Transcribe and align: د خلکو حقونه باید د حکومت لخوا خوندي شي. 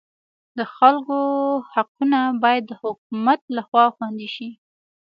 د 0.57 0.59
خلکو 0.75 1.19
حقونه 1.73 2.19
باید 2.43 2.63
د 2.67 2.71
حکومت 2.81 3.39
لخوا 3.57 3.85
خوندي 3.95 4.29
شي. 4.35 4.49